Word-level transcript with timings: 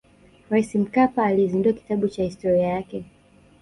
raisi 0.49 0.77
mkapa 0.77 1.25
alizindua 1.25 1.73
kitabu 1.73 2.07
cha 2.07 2.23
historia 2.23 2.67
yake 2.67 3.05